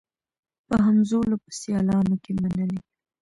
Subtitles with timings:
[0.67, 2.79] په همزولو په سیالانو کي منلې